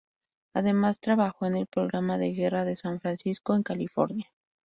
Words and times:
Además 0.55 0.97
trabajó 0.99 1.45
en 1.45 1.55
el 1.57 1.67
Programa 1.67 2.17
de 2.17 2.31
Guerra 2.33 2.65
de 2.65 2.75
San 2.75 2.99
Francisco, 2.99 3.53
en 3.53 3.61
California. 3.61 4.31